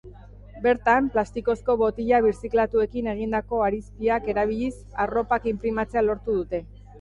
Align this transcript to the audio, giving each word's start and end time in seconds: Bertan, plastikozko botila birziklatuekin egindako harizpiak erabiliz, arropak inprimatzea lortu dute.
Bertan, 0.61 1.09
plastikozko 1.17 1.75
botila 1.81 2.21
birziklatuekin 2.27 3.11
egindako 3.11 3.61
harizpiak 3.67 4.33
erabiliz, 4.35 4.73
arropak 5.05 5.47
inprimatzea 5.55 6.05
lortu 6.09 6.41
dute. 6.41 6.65